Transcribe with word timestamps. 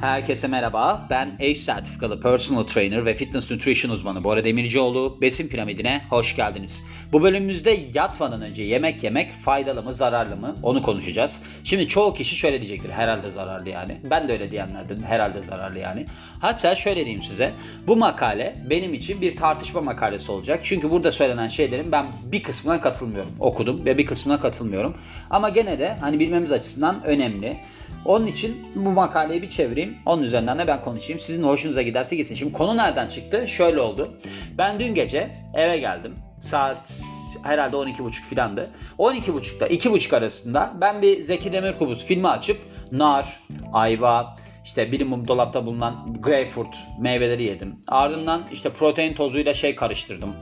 Herkese 0.00 0.48
merhaba. 0.48 1.06
Ben 1.10 1.34
ACE 1.40 1.54
sertifikalı 1.54 2.20
personal 2.20 2.62
trainer 2.62 3.04
ve 3.04 3.14
fitness 3.14 3.50
nutrition 3.50 3.92
uzmanı 3.92 4.24
Bora 4.24 4.44
Demircioğlu. 4.44 5.18
Besin 5.20 5.48
piramidine 5.48 6.02
hoş 6.10 6.36
geldiniz. 6.36 6.84
Bu 7.12 7.22
bölümümüzde 7.22 7.80
yatmadan 7.94 8.42
önce 8.42 8.62
yemek 8.62 9.02
yemek 9.02 9.32
faydalı 9.32 9.82
mı 9.82 9.94
zararlı 9.94 10.36
mı 10.36 10.56
onu 10.62 10.82
konuşacağız. 10.82 11.42
Şimdi 11.64 11.88
çoğu 11.88 12.14
kişi 12.14 12.36
şöyle 12.36 12.60
diyecektir. 12.60 12.90
Herhalde 12.90 13.30
zararlı 13.30 13.68
yani. 13.68 14.00
Ben 14.10 14.28
de 14.28 14.32
öyle 14.32 14.50
diyenlerden 14.50 15.02
herhalde 15.02 15.42
zararlı 15.42 15.78
yani. 15.78 16.06
Hatta 16.40 16.76
şöyle 16.76 17.04
diyeyim 17.04 17.22
size. 17.22 17.52
Bu 17.86 17.96
makale 17.96 18.56
benim 18.70 18.94
için 18.94 19.20
bir 19.20 19.36
tartışma 19.36 19.80
makalesi 19.80 20.32
olacak. 20.32 20.60
Çünkü 20.62 20.90
burada 20.90 21.12
söylenen 21.12 21.48
şeylerin 21.48 21.92
ben 21.92 22.06
bir 22.24 22.42
kısmına 22.42 22.80
katılmıyorum. 22.80 23.30
Okudum 23.40 23.84
ve 23.84 23.98
bir 23.98 24.06
kısmına 24.06 24.40
katılmıyorum. 24.40 24.96
Ama 25.30 25.48
gene 25.48 25.78
de 25.78 25.96
hani 26.00 26.20
bilmemiz 26.20 26.52
açısından 26.52 27.04
önemli. 27.04 27.60
Onun 28.04 28.26
için 28.26 28.66
bu 28.74 28.90
makaleyi 28.90 29.42
bir 29.42 29.48
çevireyim. 29.48 29.96
Onun 30.06 30.22
üzerinden 30.22 30.58
de 30.58 30.66
ben 30.66 30.80
konuşayım. 30.80 31.20
Sizin 31.20 31.42
hoşunuza 31.42 31.82
giderse 31.82 32.16
gitsin. 32.16 32.34
Şimdi 32.34 32.52
konu 32.52 32.76
nereden 32.76 33.08
çıktı? 33.08 33.48
Şöyle 33.48 33.80
oldu. 33.80 34.18
Ben 34.58 34.80
dün 34.80 34.94
gece 34.94 35.32
eve 35.54 35.78
geldim. 35.78 36.14
Saat 36.40 37.00
herhalde 37.42 37.76
12.30 37.76 38.10
filandı. 38.12 38.70
12.30'da 38.98 39.66
2.30 39.68 40.16
arasında 40.16 40.72
ben 40.80 41.02
bir 41.02 41.22
Zeki 41.22 41.52
Demirkubuz 41.52 42.04
filmi 42.04 42.28
açıp 42.28 42.58
nar, 42.92 43.40
ayva, 43.72 44.36
işte 44.66 44.92
bilimum 44.92 45.28
dolapta 45.28 45.66
bulunan 45.66 46.16
greyfurt 46.20 46.76
meyveleri 47.00 47.42
yedim. 47.42 47.76
Ardından 47.88 48.42
işte 48.52 48.70
protein 48.70 49.14
tozuyla 49.14 49.54
şey 49.54 49.76
karıştırdım. 49.76 50.34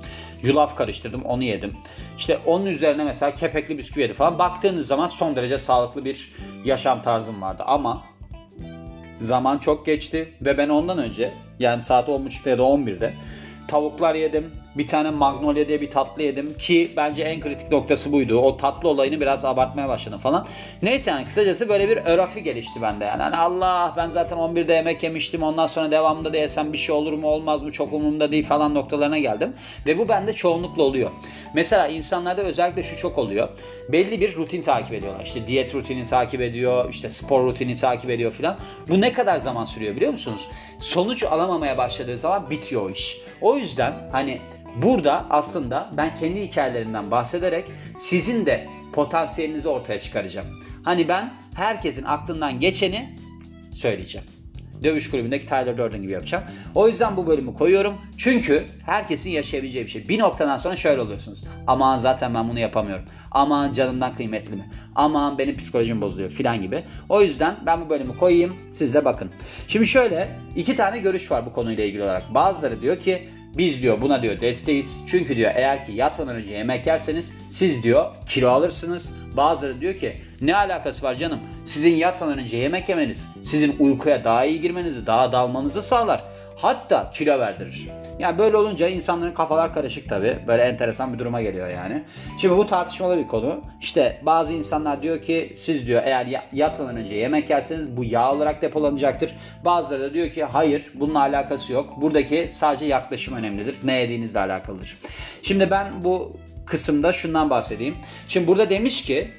Yulaf 0.43 0.77
karıştırdım 0.77 1.23
onu 1.23 1.43
yedim. 1.43 1.73
İşte 2.19 2.39
onun 2.47 2.67
üzerine 2.67 3.05
mesela 3.05 3.35
kepekli 3.35 3.79
bisküvi 3.79 4.03
yedim 4.03 4.17
falan. 4.17 4.39
Baktığınız 4.39 4.87
zaman 4.87 5.09
son 5.09 5.37
derece 5.37 5.59
sağlıklı 5.59 6.05
bir 6.05 6.33
yaşam 6.65 7.03
tarzım 7.03 7.43
vardı. 7.43 7.63
Ama 7.67 8.05
zaman 9.21 9.59
çok 9.59 9.87
geçti 9.87 10.33
ve 10.41 10.59
ben 10.59 10.69
ondan 10.69 10.99
önce 10.99 11.35
yani 11.59 11.81
saat 11.81 12.09
10.30'da 12.09 12.51
ya 12.51 12.59
da 12.59 12.63
11'de 12.63 13.15
tavuklar 13.69 14.15
yedim. 14.15 14.51
Bir 14.75 14.87
tane 14.87 15.11
Magnolia 15.11 15.69
diye 15.69 15.81
bir 15.81 15.91
tatlı 15.91 16.23
yedim 16.23 16.59
ki 16.59 16.91
bence 16.97 17.23
en 17.23 17.41
kritik 17.41 17.71
noktası 17.71 18.13
buydu. 18.13 18.39
O 18.39 18.57
tatlı 18.57 18.89
olayını 18.89 19.21
biraz 19.21 19.45
abartmaya 19.45 19.89
başladım 19.89 20.19
falan. 20.19 20.47
Neyse 20.83 21.11
yani 21.11 21.25
kısacası 21.25 21.69
böyle 21.69 21.89
bir 21.89 21.97
örafi 21.97 22.43
gelişti 22.43 22.83
bende 22.83 23.05
yani. 23.05 23.23
Hani 23.23 23.37
Allah 23.37 23.95
ben 23.97 24.09
zaten 24.09 24.37
11'de 24.37 24.73
yemek 24.73 25.03
yemiştim 25.03 25.43
ondan 25.43 25.67
sonra 25.67 25.91
devamında 25.91 26.33
da 26.33 26.37
yesem 26.37 26.73
bir 26.73 26.79
şey 26.79 26.95
olur 26.95 27.13
mu 27.13 27.27
olmaz 27.27 27.63
mı 27.63 27.73
çok 27.73 27.93
umurumda 27.93 28.33
değil 28.33 28.47
falan 28.47 28.75
noktalarına 28.75 29.19
geldim. 29.19 29.55
Ve 29.87 29.99
bu 29.99 30.09
bende 30.09 30.33
çoğunlukla 30.33 30.83
oluyor. 30.83 31.11
Mesela 31.55 31.89
insanlarda 31.89 32.43
özellikle 32.43 32.83
şu 32.83 32.97
çok 32.97 33.19
oluyor. 33.19 33.49
Belli 33.89 34.21
bir 34.21 34.37
rutin 34.37 34.63
takip 34.63 34.93
ediyorlar. 34.93 35.25
İşte 35.25 35.47
diyet 35.47 35.75
rutini 35.75 36.05
takip 36.05 36.41
ediyor, 36.41 36.91
işte 36.91 37.11
spor 37.11 37.45
rutini 37.45 37.75
takip 37.75 38.11
ediyor 38.11 38.33
filan. 38.33 38.59
Bu 38.89 39.01
ne 39.01 39.13
kadar 39.13 39.37
zaman 39.37 39.65
sürüyor 39.65 39.97
biliyor 39.97 40.13
musunuz? 40.13 40.49
Sonuç 40.79 41.23
alamamaya 41.23 41.79
başladığı 41.79 42.19
zaman 42.19 42.51
bitiyor 42.51 42.83
o 42.83 42.91
iş. 42.91 43.21
O 43.41 43.54
yüzden 43.57 43.95
hani 44.13 44.41
Burada 44.77 45.27
aslında 45.31 45.91
ben 45.97 46.15
kendi 46.15 46.41
hikayelerimden 46.43 47.11
bahsederek 47.11 47.65
sizin 47.99 48.47
de 48.47 48.69
potansiyelinizi 48.93 49.69
ortaya 49.69 50.01
çıkaracağım. 50.01 50.47
Hani 50.83 51.09
ben 51.09 51.33
herkesin 51.55 52.05
aklından 52.05 52.61
geçeni 52.61 53.19
söyleyeceğim. 53.73 54.27
Dövüş 54.85 55.11
kulübündeki 55.11 55.47
Tyler 55.47 55.79
Durden 55.79 56.03
gibi 56.03 56.13
yapacağım. 56.13 56.45
O 56.75 56.89
yüzden 56.89 57.17
bu 57.17 57.27
bölümü 57.27 57.55
koyuyorum. 57.55 57.95
Çünkü 58.19 58.65
herkesin 58.87 59.31
yaşayabileceği 59.31 59.85
bir 59.85 59.91
şey. 59.91 60.09
Bir 60.09 60.19
noktadan 60.19 60.57
sonra 60.57 60.77
şöyle 60.77 61.01
oluyorsunuz. 61.01 61.45
Aman 61.67 61.99
zaten 61.99 62.35
ben 62.35 62.49
bunu 62.49 62.59
yapamıyorum. 62.59 63.05
Aman 63.31 63.73
canımdan 63.73 64.15
kıymetli 64.15 64.57
mi? 64.57 64.71
Aman 64.95 65.39
benim 65.39 65.57
psikolojim 65.57 66.01
bozuluyor 66.01 66.31
filan 66.31 66.63
gibi. 66.63 66.85
O 67.09 67.23
yüzden 67.23 67.57
ben 67.67 67.81
bu 67.81 67.91
bölümü 67.91 68.17
koyayım. 68.17 68.57
Siz 68.71 68.95
de 68.95 69.05
bakın. 69.05 69.31
Şimdi 69.69 69.87
şöyle 69.87 70.29
iki 70.57 70.75
tane 70.75 70.99
görüş 70.99 71.31
var 71.31 71.47
bu 71.47 71.53
konuyla 71.53 71.85
ilgili 71.85 72.03
olarak. 72.03 72.35
Bazıları 72.35 72.83
diyor 72.83 72.99
ki 72.99 73.29
biz 73.59 73.83
diyor 73.83 74.01
buna 74.01 74.23
diyor 74.23 74.41
desteğiz. 74.41 75.01
Çünkü 75.07 75.37
diyor 75.37 75.53
eğer 75.55 75.85
ki 75.85 75.93
yatmadan 75.93 76.37
önce 76.37 76.55
yemek 76.55 76.87
yerseniz 76.87 77.33
siz 77.51 77.83
diyor 77.83 78.15
kilo 78.27 78.49
alırsınız. 78.49 79.13
Bazıları 79.37 79.81
diyor 79.81 79.97
ki 79.97 80.17
ne 80.41 80.57
alakası 80.57 81.07
var 81.07 81.15
canım? 81.15 81.41
Sizin 81.65 81.95
yatmadan 81.95 82.39
önce 82.39 82.57
yemek 82.57 82.89
yemeniz 82.89 83.29
sizin 83.43 83.77
uykuya 83.79 84.25
daha 84.25 84.45
iyi 84.45 84.61
girmenizi, 84.61 85.07
daha 85.07 85.33
dalmanızı 85.33 85.83
sağlar. 85.83 86.34
Hatta 86.57 87.11
kilo 87.11 87.39
verdirir. 87.39 87.89
Yani 88.19 88.39
böyle 88.39 88.57
olunca 88.57 88.89
insanların 88.89 89.35
kafalar 89.35 89.73
karışık 89.73 90.09
tabi. 90.09 90.39
Böyle 90.47 90.63
enteresan 90.63 91.13
bir 91.13 91.19
duruma 91.19 91.43
geliyor 91.43 91.69
yani. 91.69 92.05
Şimdi 92.39 92.57
bu 92.57 92.67
tartışmalı 92.67 93.19
bir 93.19 93.27
konu. 93.27 93.61
İşte 93.81 94.21
bazı 94.23 94.53
insanlar 94.53 95.03
diyor 95.03 95.23
ki 95.23 95.53
siz 95.57 95.87
diyor 95.87 96.03
eğer 96.05 96.43
yatmadan 96.53 96.97
önce 96.97 97.15
yemek 97.15 97.51
yerseniz 97.51 97.97
bu 97.97 98.05
yağ 98.05 98.33
olarak 98.33 98.63
depolanacaktır. 98.63 99.35
Bazıları 99.65 100.03
da 100.03 100.15
diyor 100.15 100.31
ki 100.31 100.45
hayır 100.45 100.91
bununla 100.95 101.21
alakası 101.21 101.73
yok. 101.73 102.01
Buradaki 102.01 102.49
sadece 102.51 102.85
yaklaşım 102.85 103.35
önemlidir. 103.35 103.77
Ne 103.83 103.93
yediğinizle 103.93 104.41
alakalıdır. 104.41 104.99
Şimdi 105.43 105.71
ben 105.71 106.05
bu 106.05 106.37
kısımda 106.67 107.13
şundan 107.13 107.51
bahsedeyim. 107.51 107.97
Şimdi 108.29 108.47
burada 108.47 108.71
demiş 108.71 109.03
ki 109.03 109.31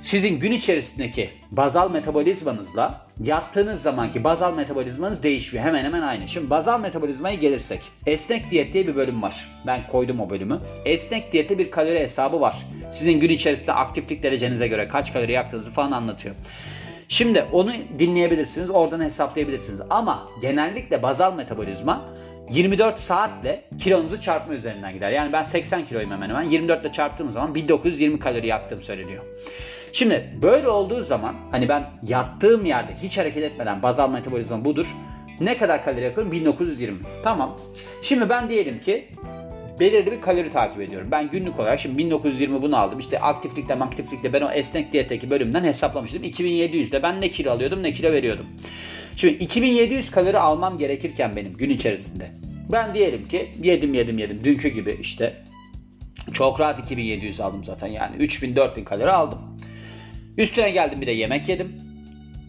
sizin 0.00 0.40
gün 0.40 0.52
içerisindeki 0.52 1.30
bazal 1.50 1.90
metabolizmanızla 1.90 3.06
yattığınız 3.20 3.82
zamanki 3.82 4.24
bazal 4.24 4.54
metabolizmanız 4.54 5.22
değişmiyor. 5.22 5.66
Hemen 5.66 5.84
hemen 5.84 6.02
aynı. 6.02 6.28
Şimdi 6.28 6.50
bazal 6.50 6.80
metabolizmaya 6.80 7.34
gelirsek. 7.34 7.80
Esnek 8.06 8.50
diyet 8.50 8.72
diye 8.72 8.86
bir 8.86 8.96
bölüm 8.96 9.22
var. 9.22 9.48
Ben 9.66 9.86
koydum 9.86 10.20
o 10.20 10.30
bölümü. 10.30 10.60
Esnek 10.84 11.32
diyette 11.32 11.58
bir 11.58 11.70
kalori 11.70 11.98
hesabı 11.98 12.40
var. 12.40 12.66
Sizin 12.90 13.20
gün 13.20 13.30
içerisinde 13.30 13.72
aktiflik 13.72 14.22
derecenize 14.22 14.68
göre 14.68 14.88
kaç 14.88 15.12
kalori 15.12 15.32
yaktığınızı 15.32 15.70
falan 15.70 15.92
anlatıyor. 15.92 16.34
Şimdi 17.08 17.44
onu 17.52 17.72
dinleyebilirsiniz. 17.98 18.70
Oradan 18.70 19.00
hesaplayabilirsiniz. 19.00 19.80
Ama 19.90 20.28
genellikle 20.42 21.02
bazal 21.02 21.34
metabolizma 21.34 22.04
24 22.50 23.00
saatle 23.00 23.64
kilonuzu 23.78 24.20
çarpma 24.20 24.54
üzerinden 24.54 24.94
gider. 24.94 25.10
Yani 25.10 25.32
ben 25.32 25.42
80 25.42 25.86
kiloyum 25.86 26.10
hemen 26.10 26.28
hemen. 26.28 26.42
24 26.42 26.84
ile 26.84 26.92
çarptığım 26.92 27.32
zaman 27.32 27.54
1920 27.54 28.18
kalori 28.18 28.46
yaktığım 28.46 28.82
söyleniyor. 28.82 29.22
Şimdi 29.96 30.38
böyle 30.42 30.68
olduğu 30.68 31.04
zaman 31.04 31.34
hani 31.50 31.68
ben 31.68 31.84
yattığım 32.02 32.64
yerde 32.64 32.92
hiç 33.02 33.18
hareket 33.18 33.42
etmeden 33.42 33.82
bazal 33.82 34.10
metabolizma 34.10 34.64
budur. 34.64 34.86
Ne 35.40 35.56
kadar 35.56 35.82
kalori 35.82 36.04
yakıyorum? 36.04 36.32
1920. 36.32 36.98
Tamam. 37.22 37.56
Şimdi 38.02 38.28
ben 38.28 38.50
diyelim 38.50 38.80
ki 38.80 39.08
belirli 39.80 40.12
bir 40.12 40.20
kalori 40.20 40.50
takip 40.50 40.80
ediyorum. 40.80 41.08
Ben 41.10 41.30
günlük 41.30 41.60
olarak 41.60 41.80
şimdi 41.80 41.98
1920 41.98 42.62
bunu 42.62 42.76
aldım. 42.76 42.98
İşte 42.98 43.20
aktiflikle 43.20 43.74
aktiflikle 43.74 44.32
ben 44.32 44.42
o 44.42 44.50
esnek 44.50 44.92
diyetteki 44.92 45.30
bölümden 45.30 45.64
hesaplamıştım. 45.64 46.24
2700'de 46.24 47.02
ben 47.02 47.20
ne 47.20 47.28
kilo 47.28 47.50
alıyordum 47.50 47.82
ne 47.82 47.92
kilo 47.92 48.12
veriyordum. 48.12 48.46
Şimdi 49.16 49.34
2700 49.34 50.10
kalori 50.10 50.38
almam 50.38 50.78
gerekirken 50.78 51.36
benim 51.36 51.52
gün 51.52 51.70
içerisinde. 51.70 52.30
Ben 52.72 52.94
diyelim 52.94 53.28
ki 53.28 53.50
yedim 53.62 53.94
yedim 53.94 54.18
yedim 54.18 54.44
dünkü 54.44 54.68
gibi 54.68 54.98
işte 55.00 55.44
çok 56.32 56.60
rahat 56.60 56.78
2700 56.78 57.40
aldım 57.40 57.64
zaten 57.64 57.86
yani 57.86 58.16
3000-4000 58.16 58.84
kalori 58.84 59.10
aldım. 59.10 59.55
Üstüne 60.38 60.70
geldim 60.70 61.00
bir 61.00 61.06
de 61.06 61.10
yemek 61.10 61.48
yedim. 61.48 61.72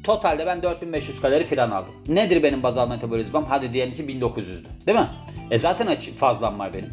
Totalde 0.04 0.46
ben 0.46 0.64
4500 0.64 1.22
kalori 1.22 1.44
falan 1.44 1.72
aldım. 1.72 1.94
Nedir 2.08 2.44
benim 2.44 2.64
bazal 2.64 2.90
metabolizmam? 2.90 3.46
Hadi 3.50 3.74
diyelim 3.74 3.96
ki 3.96 4.04
1900'dü. 4.04 4.86
Değil 4.88 4.98
mi? 4.98 5.10
E 5.52 5.60
zaten 5.60 5.88
açık 5.88 6.18
fazlam 6.18 6.60
var 6.60 6.74
benim. 6.74 6.90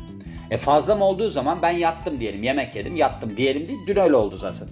E 0.50 0.56
fazlam 0.56 1.02
olduğu 1.02 1.30
zaman 1.30 1.58
ben 1.62 1.70
yattım 1.70 2.20
diyelim. 2.20 2.42
Yemek 2.42 2.76
yedim 2.76 2.96
yattım 2.96 3.36
diyelim 3.36 3.68
değil. 3.68 3.78
Dün 3.86 3.96
öyle 3.96 4.16
oldu 4.16 4.36
zaten. 4.36 4.68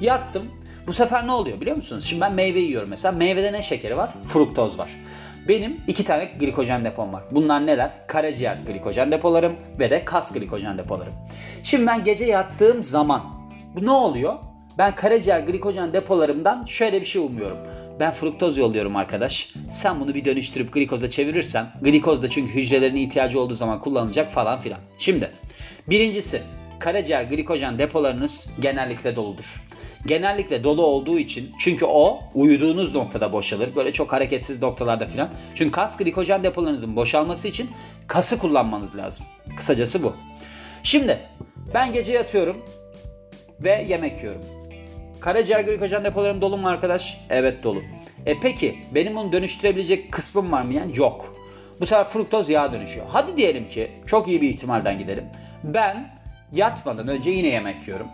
Yattım. 0.00 0.42
Bu 0.86 0.92
sefer 0.92 1.26
ne 1.26 1.32
oluyor 1.32 1.60
biliyor 1.60 1.76
musunuz? 1.76 2.04
Şimdi 2.04 2.20
ben 2.20 2.32
meyve 2.32 2.60
yiyorum 2.60 2.90
mesela. 2.90 3.12
Meyvede 3.12 3.52
ne 3.52 3.62
şekeri 3.62 3.96
var? 3.96 4.14
Fruktoz 4.22 4.78
var. 4.78 4.90
Benim 5.48 5.80
iki 5.86 6.04
tane 6.04 6.24
glikojen 6.24 6.84
depom 6.84 7.12
var. 7.12 7.22
Bunlar 7.30 7.66
neler? 7.66 7.90
Karaciğer 8.06 8.56
glikojen 8.66 9.12
depolarım 9.12 9.56
ve 9.78 9.90
de 9.90 10.04
kas 10.04 10.32
glikojen 10.32 10.78
depolarım. 10.78 11.12
Şimdi 11.62 11.86
ben 11.86 12.04
gece 12.04 12.24
yattığım 12.24 12.82
zaman 12.82 13.22
bu 13.76 13.86
ne 13.86 13.90
oluyor? 13.90 14.34
Ben 14.78 14.94
karaciğer 14.94 15.40
glikojen 15.40 15.92
depolarımdan 15.92 16.64
şöyle 16.64 17.00
bir 17.00 17.06
şey 17.06 17.22
umuyorum. 17.22 17.58
Ben 18.00 18.12
fruktoz 18.12 18.58
yolluyorum 18.58 18.96
arkadaş. 18.96 19.54
Sen 19.70 20.00
bunu 20.00 20.14
bir 20.14 20.24
dönüştürüp 20.24 20.72
glikoza 20.72 21.10
çevirirsen, 21.10 21.66
glikoz 21.82 22.22
da 22.22 22.30
çünkü 22.30 22.54
hücrelerin 22.54 22.96
ihtiyacı 22.96 23.40
olduğu 23.40 23.54
zaman 23.54 23.80
kullanılacak 23.80 24.32
falan 24.32 24.60
filan. 24.60 24.78
Şimdi 24.98 25.30
birincisi 25.88 26.42
karaciğer 26.78 27.22
glikojen 27.22 27.78
depolarınız 27.78 28.50
genellikle 28.60 29.16
doludur. 29.16 29.62
Genellikle 30.06 30.64
dolu 30.64 30.82
olduğu 30.86 31.18
için 31.18 31.52
çünkü 31.60 31.84
o 31.84 32.20
uyuduğunuz 32.34 32.94
noktada 32.94 33.32
boşalır. 33.32 33.76
Böyle 33.76 33.92
çok 33.92 34.12
hareketsiz 34.12 34.62
noktalarda 34.62 35.06
filan. 35.06 35.28
Çünkü 35.54 35.70
kas 35.70 35.96
glikojen 35.96 36.44
depolarınızın 36.44 36.96
boşalması 36.96 37.48
için 37.48 37.70
kası 38.06 38.38
kullanmanız 38.38 38.96
lazım. 38.96 39.26
Kısacası 39.56 40.02
bu. 40.02 40.16
Şimdi 40.82 41.18
ben 41.74 41.92
gece 41.92 42.12
yatıyorum 42.12 42.56
ve 43.60 43.86
yemek 43.88 44.22
yiyorum. 44.22 44.42
Karaciğer 45.20 45.60
glikojen 45.60 46.04
depolarım 46.04 46.40
dolu 46.40 46.56
mu 46.56 46.68
arkadaş? 46.68 47.20
Evet 47.30 47.64
dolu. 47.64 47.82
E 48.26 48.40
peki 48.40 48.78
benim 48.94 49.16
bunu 49.16 49.32
dönüştürebilecek 49.32 50.12
kısmım 50.12 50.52
var 50.52 50.62
mı 50.62 50.74
yani? 50.74 50.98
Yok. 50.98 51.34
Bu 51.80 51.86
sefer 51.86 52.04
fruktoz 52.04 52.48
yağa 52.48 52.72
dönüşüyor. 52.72 53.06
Hadi 53.08 53.36
diyelim 53.36 53.68
ki 53.68 53.90
çok 54.06 54.28
iyi 54.28 54.42
bir 54.42 54.48
ihtimalden 54.48 54.98
gidelim. 54.98 55.24
Ben 55.64 56.10
yatmadan 56.52 57.08
önce 57.08 57.30
yine 57.30 57.48
yemek 57.48 57.88
yiyorum. 57.88 58.06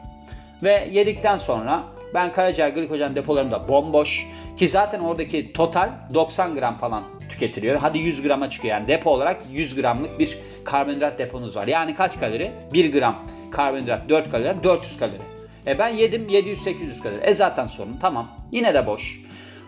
Ve 0.63 0.89
yedikten 0.93 1.37
sonra 1.37 1.83
ben 2.15 2.33
karaciğer 2.33 2.69
glikojen 2.69 3.17
depolarım 3.17 3.53
da 3.53 3.69
bomboş. 3.69 4.27
Ki 4.57 4.69
zaten 4.69 5.01
oradaki 5.01 5.53
total 5.53 5.91
90 6.15 6.55
gram 6.55 6.79
falan 6.79 7.05
tüketiliyor. 7.29 7.77
Hadi 7.77 7.99
100 7.99 8.23
grama 8.23 8.51
çıkıyor. 8.51 8.75
Yani 8.75 8.89
depo 8.89 9.11
olarak 9.11 9.43
100 9.51 9.75
gramlık 9.75 10.19
bir 10.19 10.39
karbonhidrat 10.65 11.19
deponuz 11.19 11.57
var. 11.57 11.67
Yani 11.67 11.95
kaç 11.95 12.21
kalori? 12.21 12.53
1 12.73 12.93
gram 12.93 13.19
karbonhidrat 13.51 14.09
4 14.09 14.31
kalori 14.31 14.65
400 14.65 14.99
kalori. 14.99 15.40
E 15.67 15.79
ben 15.79 15.89
yedim 15.89 16.29
700-800 16.29 17.03
kalori. 17.03 17.21
E 17.23 17.35
zaten 17.35 17.67
sorun 17.67 17.97
tamam. 18.01 18.29
Yine 18.53 18.75
de 18.75 18.87
boş. 18.87 19.21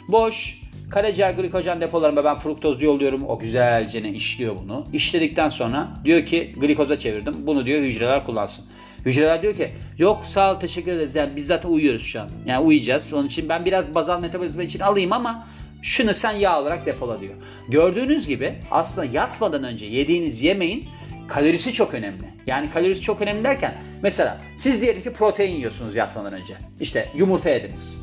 Boş. 0.09 0.63
Karaciğer 0.91 1.31
glikojen 1.31 1.81
depolarıma 1.81 2.25
ben 2.25 2.39
fruktoz 2.39 2.83
yolluyorum. 2.83 3.25
O 3.29 3.39
güzelce 3.39 4.03
ne 4.03 4.11
işliyor 4.11 4.57
bunu. 4.65 4.87
İşledikten 4.93 5.49
sonra 5.49 5.89
diyor 6.05 6.27
ki 6.27 6.53
glikoza 6.61 6.99
çevirdim. 6.99 7.35
Bunu 7.47 7.67
diyor 7.67 7.83
hücreler 7.83 8.25
kullansın. 8.25 8.65
Hücreler 9.05 9.43
diyor 9.43 9.55
ki 9.55 9.75
yok 9.99 10.27
sağ 10.27 10.53
ol 10.55 10.61
teşekkür 10.61 10.93
ederiz. 10.93 11.15
Yani 11.15 11.37
biz 11.37 11.47
zaten 11.47 11.69
uyuyoruz 11.69 12.03
şu 12.03 12.21
an. 12.21 12.29
Yani 12.47 12.65
uyuyacağız. 12.65 13.13
Onun 13.13 13.27
için 13.27 13.49
ben 13.49 13.65
biraz 13.65 13.95
bazal 13.95 14.21
metabolizma 14.21 14.63
için 14.63 14.81
alayım 14.81 15.13
ama 15.13 15.47
şunu 15.83 16.15
sen 16.15 16.33
yağ 16.33 16.61
olarak 16.61 16.87
depola 16.87 17.21
diyor. 17.21 17.35
Gördüğünüz 17.69 18.29
gibi 18.29 18.55
aslında 18.71 19.07
yatmadan 19.13 19.65
önce 19.65 19.87
yediğiniz 19.87 20.43
yemeğin 20.43 20.89
kalorisi 21.33 21.73
çok 21.73 21.95
önemli. 21.95 22.25
Yani 22.47 22.71
kalorisi 22.71 23.01
çok 23.01 23.21
önemli 23.21 23.45
derken 23.45 23.75
mesela 24.03 24.39
siz 24.57 24.81
diyelim 24.81 25.03
ki 25.03 25.13
protein 25.13 25.57
yiyorsunuz 25.57 25.95
yatmadan 25.95 26.33
önce. 26.33 26.55
İşte 26.81 27.09
yumurta 27.17 27.51
yediniz. 27.51 27.99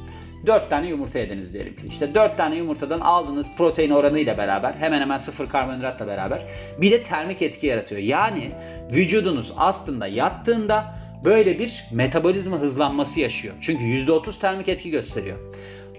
4 0.45 0.69
tane 0.69 0.87
yumurta 0.87 1.19
yediniz 1.19 1.53
diyelim 1.53 1.75
ki. 1.75 1.87
İşte 1.87 2.15
4 2.15 2.37
tane 2.37 2.55
yumurtadan 2.55 2.99
aldığınız 2.99 3.47
protein 3.57 3.89
oranı 3.89 4.19
ile 4.19 4.37
beraber 4.37 4.73
hemen 4.79 5.01
hemen 5.01 5.17
sıfır 5.17 5.49
karbonhidratla 5.49 6.07
beraber 6.07 6.45
bir 6.81 6.91
de 6.91 7.03
termik 7.03 7.41
etki 7.41 7.67
yaratıyor. 7.67 8.01
Yani 8.01 8.51
vücudunuz 8.91 9.53
aslında 9.57 10.07
yattığında 10.07 10.95
böyle 11.25 11.59
bir 11.59 11.83
metabolizma 11.91 12.57
hızlanması 12.57 13.19
yaşıyor. 13.19 13.55
Çünkü 13.61 13.83
%30 13.83 14.39
termik 14.39 14.67
etki 14.69 14.89
gösteriyor. 14.89 15.37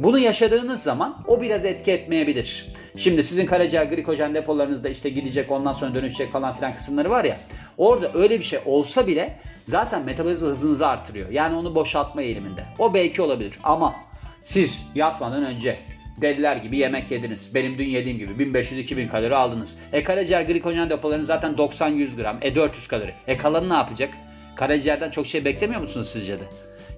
Bunu 0.03 0.19
yaşadığınız 0.19 0.83
zaman 0.83 1.17
o 1.27 1.43
biraz 1.43 1.65
etki 1.65 1.93
etmeyebilir. 1.93 2.67
Şimdi 2.97 3.25
sizin 3.25 3.47
karaciğer 3.47 3.85
glikojen 3.85 4.35
depolarınızda 4.35 4.89
işte 4.89 5.09
gidecek 5.09 5.51
ondan 5.51 5.73
sonra 5.73 5.95
dönüşecek 5.95 6.29
falan 6.29 6.53
filan 6.53 6.73
kısımları 6.73 7.11
var 7.11 7.25
ya. 7.25 7.39
Orada 7.79 8.11
öyle 8.15 8.39
bir 8.39 8.45
şey 8.45 8.59
olsa 8.67 9.07
bile 9.07 9.37
zaten 9.65 10.05
metabolizma 10.05 10.49
hızınızı 10.49 10.87
artırıyor. 10.87 11.31
Yani 11.31 11.57
onu 11.57 11.75
boşaltma 11.75 12.23
eğiliminde. 12.23 12.65
O 12.79 12.95
belki 12.95 13.23
olabilir 13.23 13.59
ama 13.63 13.95
siz 14.43 14.87
yatmadan 14.95 15.45
önce 15.45 15.79
deliler 16.21 16.57
gibi 16.57 16.77
yemek 16.77 17.11
yediniz. 17.11 17.55
Benim 17.55 17.79
dün 17.79 17.87
yediğim 17.87 18.19
gibi 18.19 18.33
1500-2000 18.45 19.09
kalori 19.09 19.37
aldınız. 19.37 19.79
E 19.93 20.03
karaciğer 20.03 20.43
glikojen 20.43 20.91
depolarınız 20.91 21.27
zaten 21.27 21.53
90-100 21.53 22.17
gram. 22.17 22.39
E 22.43 22.55
400 22.55 22.89
kalori. 22.89 23.15
E 23.27 23.37
kalanı 23.37 23.69
ne 23.69 23.75
yapacak? 23.75 24.11
Karaciğerden 24.57 25.11
çok 25.11 25.27
şey 25.27 25.45
beklemiyor 25.45 25.81
musunuz 25.81 26.09
sizce 26.13 26.41
de? 26.41 26.45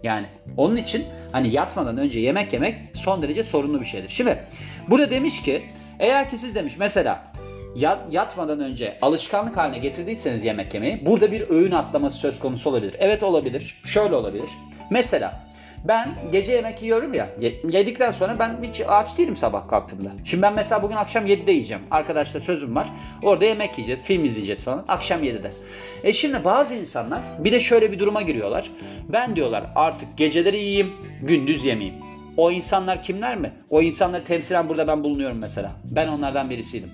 Yani 0.02 0.26
onun 0.56 0.76
için 0.76 1.04
hani 1.32 1.48
yatmadan 1.48 1.96
önce 1.96 2.20
yemek 2.20 2.52
yemek 2.52 2.76
son 2.94 3.22
derece 3.22 3.44
sorunlu 3.44 3.80
bir 3.80 3.84
şeydir. 3.84 4.08
Şimdi 4.08 4.44
burada 4.88 5.10
demiş 5.10 5.42
ki 5.42 5.62
eğer 5.98 6.30
ki 6.30 6.38
siz 6.38 6.54
demiş 6.54 6.74
mesela 6.78 7.32
yatmadan 8.10 8.60
önce 8.60 8.98
alışkanlık 9.02 9.56
haline 9.56 9.78
getirdiyseniz 9.78 10.44
yemek 10.44 10.74
yemeyi 10.74 11.06
burada 11.06 11.32
bir 11.32 11.50
öğün 11.50 11.72
atlaması 11.72 12.18
söz 12.18 12.38
konusu 12.40 12.70
olabilir. 12.70 12.96
Evet 12.98 13.22
olabilir. 13.22 13.80
Şöyle 13.84 14.14
olabilir. 14.14 14.50
Mesela 14.90 15.40
ben 15.84 16.14
gece 16.32 16.52
yemek 16.52 16.82
yiyorum 16.82 17.14
ya. 17.14 17.28
Yedikten 17.72 18.10
sonra 18.10 18.38
ben 18.38 18.58
hiç 18.62 18.82
aç 18.88 19.18
değilim 19.18 19.36
sabah 19.36 19.68
kalktığımda. 19.68 20.10
Şimdi 20.24 20.42
ben 20.42 20.54
mesela 20.54 20.82
bugün 20.82 20.96
akşam 20.96 21.26
7'de 21.26 21.52
yiyeceğim. 21.52 21.82
Arkadaşla 21.90 22.40
sözüm 22.40 22.76
var. 22.76 22.88
Orada 23.22 23.44
yemek 23.44 23.70
yiyeceğiz, 23.78 24.02
film 24.02 24.24
izleyeceğiz 24.24 24.64
falan. 24.64 24.84
Akşam 24.88 25.24
7'de. 25.24 25.52
E 26.04 26.12
şimdi 26.12 26.44
bazı 26.44 26.74
insanlar 26.74 27.22
bir 27.38 27.52
de 27.52 27.60
şöyle 27.60 27.92
bir 27.92 27.98
duruma 27.98 28.22
giriyorlar. 28.22 28.70
Ben 29.08 29.36
diyorlar 29.36 29.64
artık 29.74 30.18
geceleri 30.18 30.58
yiyeyim, 30.58 30.92
gündüz 31.22 31.64
yemeyeyim. 31.64 31.98
O 32.36 32.50
insanlar 32.50 33.02
kimler 33.02 33.36
mi? 33.36 33.52
O 33.70 33.82
insanları 33.82 34.24
temsilen 34.24 34.68
burada 34.68 34.88
ben 34.88 35.04
bulunuyorum 35.04 35.38
mesela. 35.38 35.72
Ben 35.84 36.08
onlardan 36.08 36.50
birisiydim. 36.50 36.90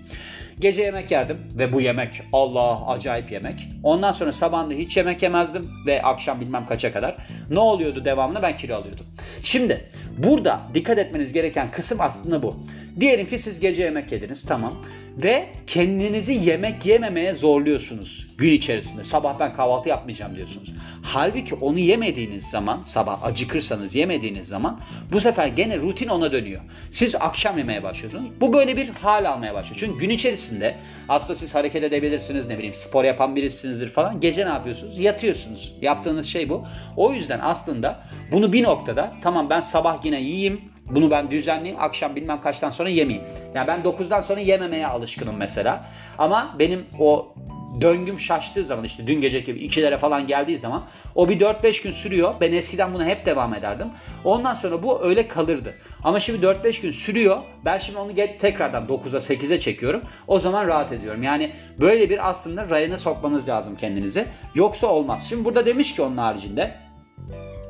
Gece 0.61 0.83
yemek 0.83 1.11
yerdim 1.11 1.39
ve 1.59 1.73
bu 1.73 1.81
yemek 1.81 2.23
Allah 2.33 2.87
acayip 2.87 3.33
yemek. 3.33 3.69
Ondan 3.83 4.13
sonra 4.13 4.33
sabahında 4.33 4.75
hiç 4.75 4.97
yemek 4.97 5.23
yemezdim 5.23 5.71
ve 5.87 6.03
akşam 6.03 6.41
bilmem 6.41 6.67
kaça 6.67 6.93
kadar. 6.93 7.17
Ne 7.51 7.59
oluyordu 7.59 8.05
devamlı 8.05 8.43
ben 8.43 8.57
kilo 8.57 8.75
alıyordum. 8.75 9.07
Şimdi 9.43 9.85
burada 10.19 10.61
dikkat 10.75 10.99
etmeniz 10.99 11.33
gereken 11.33 11.71
kısım 11.71 12.01
aslında 12.01 12.43
bu. 12.43 12.57
Diyelim 13.01 13.29
ki 13.29 13.39
siz 13.39 13.61
gece 13.61 13.83
yemek 13.83 14.13
yediniz 14.13 14.47
tamam 14.47 14.75
ve 15.23 15.47
kendinizi 15.67 16.33
yemek 16.33 16.87
yememeye 16.87 17.35
zorluyorsunuz 17.35 18.27
gün 18.39 18.53
içerisinde. 18.53 19.05
Sabah 19.05 19.41
ben 19.41 19.53
kahvaltı 19.53 19.89
yapmayacağım 19.89 20.37
diyorsunuz. 20.37 20.73
Halbuki 21.03 21.55
onu 21.55 21.79
yemediğiniz 21.79 22.45
zaman 22.45 22.83
sabah 22.83 23.25
acıkırsanız 23.25 23.95
yemediğiniz 23.95 24.49
zaman 24.49 24.81
bu 25.13 25.21
sefer 25.21 25.47
gene 25.47 25.77
rutin 25.77 26.09
ona 26.09 26.33
dönüyor. 26.33 26.61
Siz 26.91 27.15
akşam 27.15 27.59
yemeye 27.59 27.83
başlıyorsunuz. 27.83 28.25
Bu 28.41 28.53
böyle 28.53 28.77
bir 28.77 28.89
hal 28.89 29.25
almaya 29.25 29.55
başlıyor. 29.55 29.77
Çünkü 29.81 29.99
gün 29.99 30.11
içerisinde 30.11 30.75
aslında 31.09 31.39
siz 31.39 31.55
hareket 31.55 31.85
edebilirsiniz 31.85 32.49
ne 32.49 32.59
bileyim 32.59 32.75
spor 32.75 33.05
yapan 33.05 33.37
birisinizdir 33.37 33.89
falan. 33.89 34.21
Gece 34.21 34.45
ne 34.45 34.51
yapıyorsunuz? 34.51 34.99
Yatıyorsunuz. 34.99 35.75
Yaptığınız 35.83 36.27
şey 36.27 36.49
bu. 36.49 36.65
O 36.97 37.13
yüzden 37.13 37.41
aslında 37.43 38.01
bunu 38.33 38.53
bir 38.53 38.63
noktada 38.63 39.13
tamam 39.23 39.51
ben 39.51 39.61
sabah 39.61 40.05
yine 40.05 40.21
yiyeyim 40.21 40.61
bunu 40.91 41.11
ben 41.11 41.31
düzenleyeyim. 41.31 41.83
Akşam 41.83 42.17
bilmem 42.17 42.41
kaçtan 42.41 42.71
sonra 42.71 42.89
yemeyeyim. 42.89 43.27
Yani 43.55 43.69
ben 43.69 43.81
9'dan 43.81 44.21
sonra 44.21 44.41
yememeye 44.41 44.87
alışkınım 44.87 45.37
mesela. 45.37 45.85
Ama 46.19 46.55
benim 46.59 46.87
o 46.99 47.35
döngüm 47.81 48.21
şaştığı 48.21 48.65
zaman 48.65 48.85
işte 48.85 49.07
dün 49.07 49.21
geceki 49.21 49.47
gibi 49.47 49.67
2'lere 49.67 49.99
falan 49.99 50.27
geldiği 50.27 50.59
zaman 50.59 50.85
o 51.15 51.29
bir 51.29 51.41
4-5 51.41 51.83
gün 51.83 51.93
sürüyor. 51.93 52.35
Ben 52.41 52.53
eskiden 52.53 52.95
buna 52.95 53.05
hep 53.05 53.27
devam 53.27 53.55
ederdim. 53.55 53.89
Ondan 54.25 54.55
sonra 54.55 54.83
bu 54.83 55.03
öyle 55.03 55.29
kalırdı. 55.29 55.75
Ama 56.05 56.21
şimdi 56.21 56.47
4-5 56.47 56.83
gün 56.83 56.91
sürüyor. 56.91 57.39
Ben 57.65 57.79
şimdi 57.79 57.99
onu 57.99 58.15
tekrardan 58.39 58.87
9'a 58.87 59.19
8'e 59.19 59.61
çekiyorum. 59.61 60.03
O 60.27 60.41
zaman 60.41 60.67
rahat 60.67 60.93
ediyorum. 60.93 61.23
Yani 61.23 61.53
böyle 61.81 62.11
bir 62.11 62.29
aslında 62.29 62.71
rayına 62.71 62.99
sokmanız 62.99 63.49
lazım 63.49 63.77
kendinizi. 63.77 64.25
Yoksa 64.55 64.87
olmaz. 64.87 65.27
Şimdi 65.29 65.45
burada 65.45 65.67
demiş 65.67 65.95
ki 65.95 66.03
onun 66.03 66.17
haricinde 66.17 66.75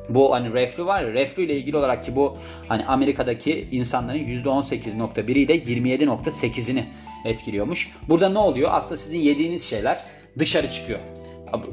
bu 0.09 0.33
hani 0.33 0.53
reflü 0.53 0.85
var 0.85 1.03
ya 1.03 1.13
reflü 1.13 1.43
ile 1.43 1.57
ilgili 1.57 1.77
olarak 1.77 2.03
ki 2.03 2.15
bu 2.15 2.37
hani 2.67 2.85
Amerika'daki 2.85 3.67
insanların 3.71 4.19
%18.1 4.19 5.31
ile 5.31 5.57
27.8'ini 5.57 6.83
etkiliyormuş. 7.25 7.91
Burada 8.09 8.29
ne 8.29 8.39
oluyor? 8.39 8.69
Aslında 8.73 8.97
sizin 8.97 9.19
yediğiniz 9.19 9.63
şeyler 9.63 10.03
dışarı 10.39 10.69
çıkıyor. 10.69 10.99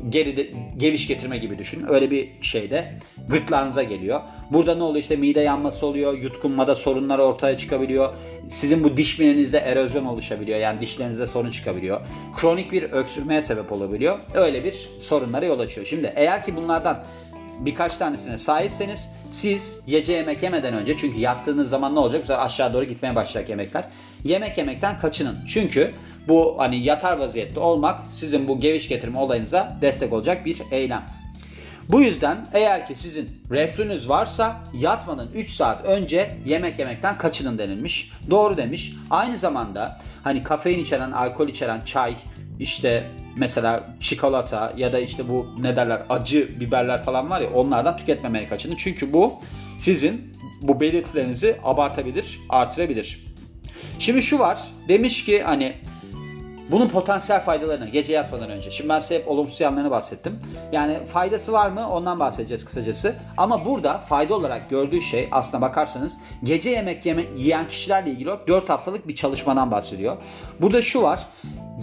Geride 0.09 0.51
geviş 0.77 1.09
getirme 1.09 1.39
gibi 1.39 1.59
düşünün. 1.59 1.87
Öyle 1.89 2.11
bir 2.11 2.29
şeyde 2.41 2.95
gırtlağınıza 3.29 3.83
geliyor. 3.83 4.21
Burada 4.51 4.75
ne 4.75 4.83
oluyor? 4.83 5.01
İşte 5.01 5.17
mide 5.17 5.41
yanması 5.41 5.87
oluyor. 5.87 6.19
Yutkunmada 6.19 6.75
sorunlar 6.75 7.19
ortaya 7.19 7.57
çıkabiliyor. 7.57 8.15
Sizin 8.49 8.85
bu 8.85 8.97
diş 8.97 9.19
minenizde 9.19 9.59
erozyon 9.59 10.05
oluşabiliyor. 10.05 10.59
Yani 10.59 10.81
dişlerinizde 10.81 11.27
sorun 11.27 11.51
çıkabiliyor. 11.51 12.01
Kronik 12.37 12.73
bir 12.73 12.83
öksürmeye 12.83 13.43
sebep 13.43 13.73
olabiliyor. 13.73 14.19
Öyle 14.35 14.65
bir 14.65 14.89
sorunlara 14.99 15.47
yol 15.47 15.61
açıyor. 15.61 15.87
Şimdi 15.87 16.13
eğer 16.17 16.45
ki 16.45 16.57
bunlardan 16.57 17.05
birkaç 17.61 17.97
tanesine 17.97 18.39
sahipseniz 18.39 19.11
siz 19.31 19.81
gece 19.87 20.13
yemek 20.13 20.43
yemeden 20.43 20.75
önce 20.75 20.97
çünkü 20.97 21.21
yattığınız 21.21 21.69
zaman 21.69 21.95
ne 21.95 21.99
olacak? 21.99 22.21
Mesela 22.21 22.41
aşağı 22.41 22.73
doğru 22.73 22.85
gitmeye 22.85 23.17
başlayacak 23.17 23.49
yemekler. 23.49 23.85
Yemek 24.25 24.59
yemekten 24.59 24.99
kaçının. 24.99 25.39
Çünkü 25.47 25.93
bu 26.29 26.55
hani 26.59 26.77
yatar 26.77 27.17
vaziyette 27.17 27.61
olmak 27.61 28.01
sizin 28.11 28.49
bu 28.49 28.61
geviş 28.61 28.89
getirme 28.89 29.19
olayınıza 29.19 29.77
destek 29.81 30.13
olacak 30.13 30.47
bir 30.47 30.63
eylem. 30.71 31.07
Bu 31.89 32.03
yüzden 32.03 32.47
eğer 32.53 32.87
ki 32.87 32.95
sizin 32.95 33.43
reflünüz 33.51 34.09
varsa 34.09 34.57
yatmadan 34.75 35.29
3 35.35 35.51
saat 35.51 35.85
önce 35.85 36.37
yemek 36.47 36.79
yemekten 36.79 37.19
kaçının 37.19 37.59
denilmiş. 37.59 38.13
Doğru 38.31 38.57
demiş. 38.57 38.93
Aynı 39.11 39.37
zamanda 39.37 39.99
hani 40.25 40.43
kafein 40.43 40.79
içeren, 40.79 41.13
alkol 41.13 41.49
içeren 41.49 41.81
çay, 41.81 42.15
işte 42.61 43.11
mesela 43.37 43.95
çikolata 44.01 44.73
ya 44.77 44.93
da 44.93 44.99
işte 44.99 45.29
bu 45.29 45.47
ne 45.63 45.77
derler 45.77 46.03
acı 46.09 46.61
biberler 46.61 47.05
falan 47.05 47.31
var 47.31 47.41
ya 47.41 47.51
onlardan 47.51 47.97
tüketmemeye 47.97 48.47
kaçının. 48.47 48.77
Çünkü 48.77 49.13
bu 49.13 49.35
sizin 49.79 50.37
bu 50.63 50.81
belirtilerinizi 50.81 51.57
abartabilir, 51.65 52.41
artırabilir. 52.49 53.27
Şimdi 53.99 54.23
şu 54.23 54.39
var. 54.39 54.61
Demiş 54.89 55.25
ki 55.25 55.43
hani 55.43 55.75
bunun 56.71 56.89
potansiyel 56.89 57.43
faydalarını 57.43 57.89
gece 57.89 58.13
yatmadan 58.13 58.51
önce. 58.51 58.71
Şimdi 58.71 58.89
ben 58.89 58.99
size 58.99 59.19
hep 59.19 59.29
olumsuz 59.29 59.61
yanlarını 59.61 59.91
bahsettim. 59.91 60.39
Yani 60.73 61.05
faydası 61.05 61.53
var 61.53 61.71
mı 61.71 61.91
ondan 61.91 62.19
bahsedeceğiz 62.19 62.65
kısacası. 62.65 63.15
Ama 63.37 63.65
burada 63.65 63.99
fayda 63.99 64.35
olarak 64.35 64.71
gördüğü 64.71 65.03
şey 65.03 65.29
aslına 65.33 65.63
bakarsanız 65.63 66.21
gece 66.43 66.71
yemek 66.71 67.07
yeme, 67.07 67.25
yiyen 67.37 67.69
kişilerle 67.69 68.11
ilgili 68.11 68.31
4 68.49 68.69
haftalık 68.69 69.09
bir 69.09 69.15
çalışmadan 69.15 69.71
bahsediyor. 69.71 70.17
Burada 70.61 70.83
şu 70.83 71.03
var. 71.03 71.27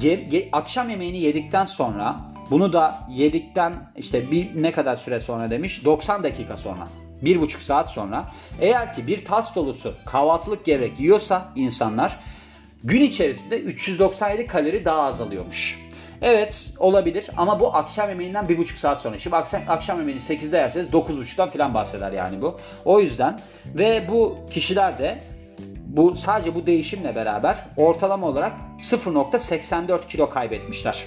Ye, 0.01 0.27
ye, 0.31 0.49
akşam 0.51 0.89
yemeğini 0.89 1.17
yedikten 1.17 1.65
sonra 1.65 2.17
bunu 2.49 2.73
da 2.73 2.99
yedikten 3.09 3.73
işte 3.97 4.31
bir 4.31 4.61
ne 4.61 4.71
kadar 4.71 4.95
süre 4.95 5.19
sonra 5.19 5.51
demiş 5.51 5.85
90 5.85 6.23
dakika 6.23 6.57
sonra 6.57 6.87
bir 7.21 7.41
buçuk 7.41 7.61
saat 7.61 7.89
sonra 7.89 8.31
eğer 8.59 8.93
ki 8.93 9.07
bir 9.07 9.25
tas 9.25 9.55
dolusu 9.55 9.95
kahvaltılık 10.05 10.65
gevrek 10.65 10.99
yiyorsa 10.99 11.45
insanlar 11.55 12.19
gün 12.83 13.01
içerisinde 13.01 13.59
397 13.59 14.47
kalori 14.47 14.85
daha 14.85 15.01
azalıyormuş. 15.01 15.79
Evet 16.21 16.73
olabilir 16.79 17.29
ama 17.37 17.59
bu 17.59 17.75
akşam 17.75 18.09
yemeğinden 18.09 18.49
bir 18.49 18.57
buçuk 18.57 18.77
saat 18.77 19.01
sonra. 19.01 19.19
Şimdi 19.19 19.35
akşam, 19.35 19.61
akşam 19.67 19.99
yemeğini 19.99 20.21
8'de 20.21 20.57
yerseniz 20.57 20.89
9.30'dan 20.89 21.49
falan 21.49 21.73
bahseder 21.73 22.11
yani 22.11 22.41
bu. 22.41 22.59
O 22.85 22.99
yüzden 22.99 23.39
ve 23.65 24.07
bu 24.09 24.37
kişiler 24.49 24.99
de 24.99 25.23
bu 25.85 26.15
sadece 26.15 26.55
bu 26.55 26.67
değişimle 26.67 27.15
beraber 27.15 27.65
ortalama 27.77 28.27
olarak 28.27 28.53
0.84 28.79 30.07
kilo 30.07 30.29
kaybetmişler. 30.29 31.05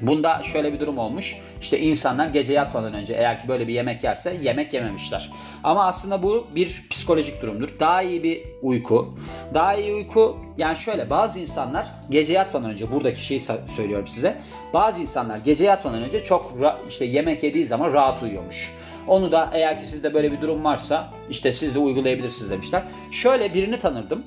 Bunda 0.00 0.42
şöyle 0.42 0.72
bir 0.72 0.80
durum 0.80 0.98
olmuş. 0.98 1.36
İşte 1.60 1.80
insanlar 1.80 2.28
gece 2.28 2.52
yatmadan 2.52 2.94
önce 2.94 3.14
eğer 3.14 3.38
ki 3.38 3.48
böyle 3.48 3.68
bir 3.68 3.72
yemek 3.72 4.04
yerse 4.04 4.36
yemek 4.42 4.72
yememişler. 4.74 5.30
Ama 5.64 5.86
aslında 5.86 6.22
bu 6.22 6.46
bir 6.54 6.84
psikolojik 6.90 7.42
durumdur. 7.42 7.68
Daha 7.80 8.02
iyi 8.02 8.22
bir 8.22 8.42
uyku. 8.62 9.14
Daha 9.54 9.74
iyi 9.74 9.94
uyku 9.94 10.36
yani 10.58 10.76
şöyle 10.76 11.10
bazı 11.10 11.38
insanlar 11.38 11.86
gece 12.10 12.32
yatmadan 12.32 12.70
önce 12.70 12.92
buradaki 12.92 13.24
şeyi 13.24 13.40
söylüyorum 13.76 14.06
size. 14.06 14.36
Bazı 14.74 15.00
insanlar 15.00 15.38
gece 15.38 15.64
yatmadan 15.64 16.02
önce 16.02 16.22
çok 16.22 16.54
işte 16.88 17.04
yemek 17.04 17.42
yediği 17.42 17.66
zaman 17.66 17.92
rahat 17.92 18.22
uyuyormuş. 18.22 18.72
Onu 19.06 19.32
da 19.32 19.50
eğer 19.52 19.80
ki 19.80 19.86
sizde 19.86 20.14
böyle 20.14 20.32
bir 20.32 20.40
durum 20.40 20.64
varsa 20.64 21.10
işte 21.30 21.52
siz 21.52 21.74
de 21.74 21.78
uygulayabilirsiniz 21.78 22.50
demişler. 22.50 22.82
Şöyle 23.10 23.54
birini 23.54 23.78
tanırdım 23.78 24.24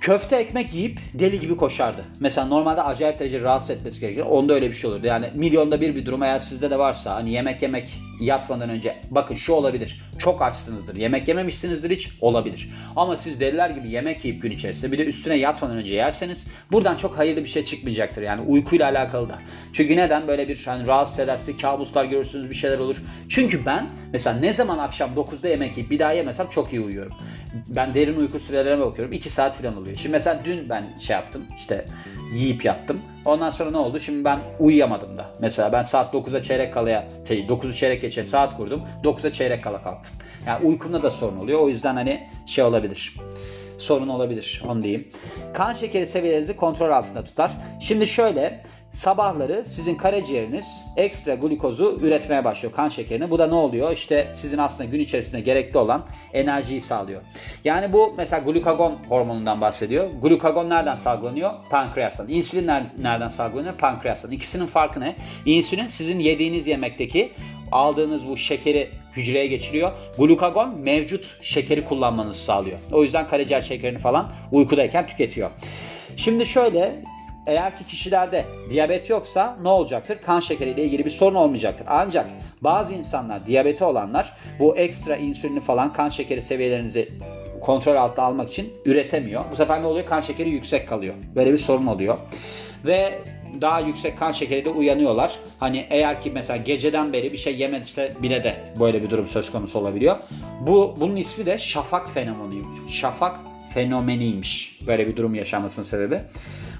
köfte 0.00 0.36
ekmek 0.36 0.74
yiyip 0.74 0.98
deli 1.14 1.40
gibi 1.40 1.56
koşardı. 1.56 2.04
Mesela 2.20 2.46
normalde 2.46 2.82
acayip 2.82 3.18
derece 3.18 3.40
rahatsız 3.40 3.70
etmesi 3.70 4.00
gerekir. 4.00 4.20
Onda 4.20 4.54
öyle 4.54 4.68
bir 4.68 4.72
şey 4.72 4.90
olurdu. 4.90 5.06
Yani 5.06 5.30
milyonda 5.34 5.80
bir 5.80 5.94
bir 5.94 6.06
durum 6.06 6.22
eğer 6.22 6.38
sizde 6.38 6.70
de 6.70 6.78
varsa 6.78 7.14
hani 7.14 7.32
yemek 7.32 7.62
yemek 7.62 8.00
yatmadan 8.20 8.70
önce 8.70 8.96
bakın 9.10 9.34
şu 9.34 9.52
olabilir. 9.52 10.00
Çok 10.18 10.42
açsınızdır. 10.42 10.96
Yemek 10.96 11.28
yememişsinizdir 11.28 11.90
hiç 11.90 12.10
olabilir. 12.20 12.70
Ama 12.96 13.16
siz 13.16 13.40
deliler 13.40 13.70
gibi 13.70 13.90
yemek 13.90 14.24
yiyip 14.24 14.42
gün 14.42 14.50
içerisinde 14.50 14.92
bir 14.92 14.98
de 14.98 15.04
üstüne 15.04 15.34
yatmadan 15.34 15.76
önce 15.76 15.94
yerseniz 15.94 16.46
buradan 16.72 16.96
çok 16.96 17.18
hayırlı 17.18 17.44
bir 17.44 17.48
şey 17.48 17.64
çıkmayacaktır. 17.64 18.22
Yani 18.22 18.40
uykuyla 18.40 18.90
alakalı 18.90 19.28
da. 19.28 19.38
Çünkü 19.72 19.96
neden 19.96 20.28
böyle 20.28 20.48
bir 20.48 20.62
hani 20.66 20.86
rahatsız 20.86 21.18
ederse 21.18 21.56
kabuslar 21.56 22.04
görürsünüz 22.04 22.50
bir 22.50 22.54
şeyler 22.54 22.78
olur. 22.78 22.96
Çünkü 23.28 23.66
ben 23.66 23.90
mesela 24.12 24.36
ne 24.36 24.52
zaman 24.52 24.78
akşam 24.78 25.10
9'da 25.10 25.48
yemek 25.48 25.76
yiyip 25.76 25.90
bir 25.90 25.98
daha 25.98 26.12
yemesem 26.12 26.46
çok 26.50 26.72
iyi 26.72 26.80
uyuyorum. 26.80 27.12
Ben 27.68 27.94
derin 27.94 28.16
uyku 28.16 28.40
sürelerime 28.40 28.86
bakıyorum. 28.86 29.12
2 29.12 29.30
saat 29.30 29.56
falan 29.56 29.76
oluyor. 29.76 29.96
Şimdi 29.96 30.12
mesela 30.12 30.40
dün 30.44 30.68
ben 30.68 30.98
şey 30.98 31.14
yaptım 31.14 31.46
işte 31.56 31.86
yiyip 32.34 32.64
yattım. 32.64 33.00
Ondan 33.24 33.50
sonra 33.50 33.70
ne 33.70 33.76
oldu? 33.76 34.00
Şimdi 34.00 34.24
ben 34.24 34.40
uyuyamadım 34.58 35.18
da. 35.18 35.26
Mesela 35.40 35.72
ben 35.72 35.82
saat 35.82 36.14
9'a 36.14 36.42
çeyrek 36.42 36.72
kalaya, 36.72 37.08
şey 37.28 37.38
9'u 37.38 37.74
çeyrek 37.74 38.02
geçe 38.02 38.24
saat 38.24 38.56
kurdum. 38.56 38.82
9'a 39.04 39.32
çeyrek 39.32 39.64
kala 39.64 39.82
kalktım. 39.82 40.14
Yani 40.46 40.66
uykumda 40.66 41.02
da 41.02 41.10
sorun 41.10 41.36
oluyor. 41.36 41.60
O 41.60 41.68
yüzden 41.68 41.94
hani 41.94 42.28
şey 42.46 42.64
olabilir 42.64 43.14
sorun 43.80 44.08
olabilir 44.08 44.62
onu 44.68 44.82
diyeyim. 44.82 45.08
Kan 45.54 45.72
şekeri 45.72 46.06
seviyelerinizi 46.06 46.56
kontrol 46.56 46.90
altında 46.90 47.24
tutar. 47.24 47.52
Şimdi 47.80 48.06
şöyle 48.06 48.62
sabahları 48.90 49.64
sizin 49.64 49.94
karaciğeriniz 49.94 50.84
ekstra 50.96 51.34
glikozu 51.34 51.98
üretmeye 52.02 52.44
başlıyor 52.44 52.74
kan 52.74 52.88
şekerini. 52.88 53.30
Bu 53.30 53.38
da 53.38 53.46
ne 53.46 53.54
oluyor? 53.54 53.92
İşte 53.92 54.30
sizin 54.32 54.58
aslında 54.58 54.90
gün 54.90 55.00
içerisinde 55.00 55.40
gerekli 55.40 55.78
olan 55.78 56.06
enerjiyi 56.32 56.80
sağlıyor. 56.80 57.22
Yani 57.64 57.92
bu 57.92 58.14
mesela 58.16 58.42
glukagon 58.42 58.98
hormonundan 59.08 59.60
bahsediyor. 59.60 60.10
Glukagon 60.22 60.70
nereden 60.70 60.94
salgılanıyor? 60.94 61.52
Pankreastan. 61.70 62.28
İnsülin 62.28 62.66
nereden 62.98 63.28
salgılanıyor? 63.28 63.74
Pankreastan. 63.74 64.30
İkisinin 64.30 64.66
farkı 64.66 65.00
ne? 65.00 65.16
İnsülin 65.46 65.86
sizin 65.86 66.18
yediğiniz 66.18 66.66
yemekteki 66.66 67.32
aldığınız 67.72 68.28
bu 68.28 68.36
şekeri 68.36 68.90
hücreye 69.16 69.46
geçiriyor. 69.46 69.92
Glukagon 70.18 70.78
mevcut 70.78 71.38
şekeri 71.42 71.84
kullanmanızı 71.84 72.44
sağlıyor. 72.44 72.78
O 72.92 73.02
yüzden 73.02 73.28
karaciğer 73.28 73.60
şekerini 73.60 73.98
falan 73.98 74.32
uykudayken 74.52 75.06
tüketiyor. 75.06 75.50
Şimdi 76.16 76.46
şöyle 76.46 77.04
eğer 77.50 77.76
ki 77.76 77.86
kişilerde 77.86 78.44
diyabet 78.70 79.10
yoksa 79.10 79.56
ne 79.62 79.68
olacaktır? 79.68 80.18
Kan 80.26 80.40
şekeriyle 80.40 80.84
ilgili 80.84 81.04
bir 81.04 81.10
sorun 81.10 81.34
olmayacaktır. 81.34 81.86
Ancak 81.90 82.26
bazı 82.60 82.94
insanlar 82.94 83.46
diyabeti 83.46 83.84
olanlar 83.84 84.36
bu 84.58 84.76
ekstra 84.76 85.16
insülini 85.16 85.60
falan 85.60 85.92
kan 85.92 86.08
şekeri 86.08 86.42
seviyelerinizi 86.42 87.08
kontrol 87.60 87.96
altına 87.96 88.24
almak 88.24 88.50
için 88.50 88.72
üretemiyor. 88.84 89.44
Bu 89.52 89.56
sefer 89.56 89.82
ne 89.82 89.86
oluyor? 89.86 90.06
Kan 90.06 90.20
şekeri 90.20 90.50
yüksek 90.50 90.88
kalıyor. 90.88 91.14
Böyle 91.36 91.52
bir 91.52 91.58
sorun 91.58 91.86
oluyor. 91.86 92.18
Ve 92.86 93.18
daha 93.60 93.80
yüksek 93.80 94.18
kan 94.18 94.32
şekeriyle 94.32 94.70
uyanıyorlar. 94.70 95.38
Hani 95.60 95.86
eğer 95.90 96.22
ki 96.22 96.30
mesela 96.34 96.56
geceden 96.56 97.12
beri 97.12 97.32
bir 97.32 97.38
şey 97.38 97.56
yemediyse 97.56 98.14
bile 98.22 98.44
de 98.44 98.56
böyle 98.80 99.02
bir 99.02 99.10
durum 99.10 99.26
söz 99.26 99.52
konusu 99.52 99.78
olabiliyor. 99.78 100.16
Bu 100.60 100.96
bunun 101.00 101.16
ismi 101.16 101.46
de 101.46 101.58
şafak 101.58 102.10
fenomeniymiş. 102.10 102.94
Şafak 102.94 103.36
fenomeniymiş. 103.74 104.80
Böyle 104.86 105.08
bir 105.08 105.16
durum 105.16 105.34
yaşamasının 105.34 105.84
sebebi. 105.84 106.20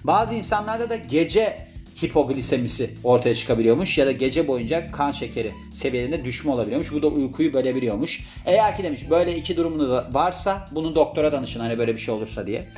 Bazı 0.04 0.35
insanlarda 0.35 0.90
da 0.90 0.97
gece 0.97 1.71
hipoglisemisi 2.04 2.90
ortaya 3.04 3.35
çıkabiliyormuş 3.35 3.99
ya 3.99 4.07
da 4.07 4.12
gece 4.12 4.49
boyunca 4.49 4.90
kan 4.90 5.11
şekeri 5.11 5.52
seviyelerinde 5.73 6.25
düşme 6.25 6.50
olabiliyormuş. 6.50 6.92
Bu 6.92 7.02
da 7.02 7.07
uykuyu 7.07 7.52
bölebiliyormuş. 7.52 8.25
Eğer 8.47 8.76
ki 8.76 8.85
demiş 8.85 9.11
böyle 9.11 9.37
iki 9.37 9.57
durumunuz 9.57 9.90
varsa 9.90 10.69
bunu 10.71 10.95
doktora 10.95 11.33
danışın 11.33 11.61
hani 11.61 11.78
böyle 11.78 11.92
bir 11.92 11.99
şey 11.99 12.14
olursa 12.14 12.47
diye. 12.47 12.69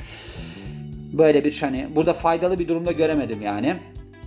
Böyle 1.13 1.43
bir 1.43 1.61
hani 1.61 1.87
burada 1.95 2.13
faydalı 2.13 2.59
bir 2.59 2.67
durumda 2.67 2.91
göremedim 2.91 3.41
yani. 3.41 3.75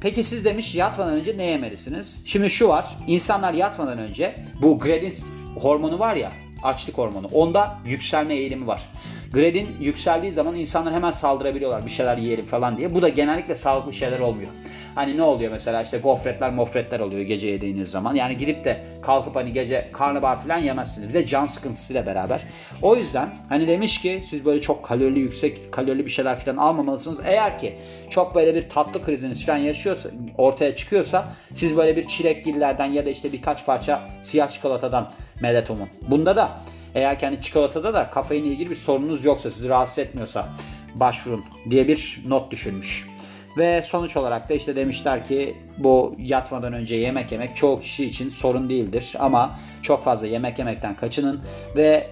Peki 0.01 0.25
siz 0.25 0.45
demiş 0.45 0.75
yatmadan 0.75 1.17
önce 1.17 1.39
ne 1.39 1.45
yemelisiniz? 1.45 2.23
Şimdi 2.25 2.51
şu 2.51 2.69
var. 2.69 2.97
İnsanlar 3.07 3.55
yatmadan 3.55 3.99
önce 3.99 4.35
bu 4.63 4.79
grelin 4.79 5.15
hormonu 5.57 5.99
var 5.99 6.15
ya 6.17 6.33
açlık 6.63 6.99
hormonu. 6.99 7.27
Onda 7.33 7.79
yükselme 7.87 8.35
eğilimi 8.35 8.67
var. 8.67 8.89
Grelin 9.33 9.69
yükseldiği 9.81 10.33
zaman 10.33 10.55
insanlar 10.55 10.95
hemen 10.95 11.11
saldırabiliyorlar 11.11 11.85
bir 11.87 11.91
şeyler 11.91 12.19
yiyelim 12.19 12.45
falan 12.45 12.77
diye. 12.77 12.95
Bu 12.95 13.03
da 13.03 13.09
genellikle 13.09 13.55
sağlıklı 13.55 13.93
şeyler 13.93 14.19
olmuyor. 14.19 14.51
Hani 14.97 15.17
ne 15.17 15.23
oluyor 15.23 15.53
mesela 15.53 15.83
işte 15.83 15.99
gofretler 15.99 16.53
mofretler 16.53 17.01
oluyor 17.01 17.23
gece 17.23 17.49
yediğiniz 17.49 17.91
zaman. 17.91 18.15
Yani 18.15 18.39
gidip 18.39 18.65
de 18.65 18.85
kalkıp 19.03 19.37
hani 19.37 19.53
gece 19.53 19.89
karnabahar 19.93 20.43
falan 20.43 20.59
yemezsiniz. 20.59 21.09
Bir 21.09 21.15
de 21.15 21.27
can 21.27 21.47
sıkıntısıyla 21.47 22.07
beraber. 22.07 22.43
O 22.83 22.97
yüzden 22.97 23.37
hani 23.49 23.69
demiş 23.69 24.01
ki 24.01 24.21
siz 24.23 24.45
böyle 24.45 24.61
çok 24.61 24.85
kalorili 24.85 25.21
yüksek 25.21 25.73
kalorili 25.73 26.05
bir 26.05 26.11
şeyler 26.11 26.37
falan 26.37 26.57
almamalısınız. 26.57 27.21
Eğer 27.27 27.59
ki 27.59 27.79
çok 28.11 28.35
böyle 28.35 28.55
bir 28.55 28.69
tatlı 28.69 29.03
kriziniz 29.03 29.47
falan 29.47 29.59
yaşıyorsa 29.59 30.11
ortaya 30.39 30.75
çıkıyorsa 30.75 31.33
siz 31.53 31.77
böyle 31.77 31.97
bir 31.97 32.07
çilekgillerden 32.07 32.93
ya 32.93 33.07
da 33.07 33.11
işte 33.11 33.33
birkaç 33.33 33.67
parça 33.67 34.03
siyah 34.21 34.49
çikolatadan 34.51 35.13
medet 35.41 35.71
umun. 35.71 35.89
Bunda 36.11 36.37
da 36.37 36.59
eğer 36.95 37.19
kendi 37.19 37.41
çikolatada 37.41 37.95
da 37.95 38.11
kafeinle 38.11 38.49
ilgili 38.49 38.71
bir 38.71 38.75
sorununuz 38.75 39.25
yoksa 39.25 39.51
sizi 39.51 39.69
rahatsız 39.69 39.99
etmiyorsa 39.99 40.49
başvurun 40.95 41.45
diye 41.71 41.89
bir 41.89 42.23
not 42.27 42.51
düşürmüş. 42.51 43.16
Ve 43.57 43.83
sonuç 43.83 44.17
olarak 44.17 44.49
da 44.49 44.55
işte 44.55 44.77
demişler 44.77 45.25
ki 45.25 45.57
bu 45.79 46.17
yatmadan 46.19 46.73
önce 46.73 46.95
yemek 46.95 47.33
yemek 47.33 47.57
çoğu 47.57 47.79
kişi 47.79 48.05
için 48.05 48.29
sorun 48.29 48.71
değildir. 48.71 49.15
Ama 49.19 49.59
çok 49.83 50.03
fazla 50.03 50.27
yemek 50.27 50.59
yemekten 50.59 50.97
kaçının 50.97 51.41
ve 51.77 52.07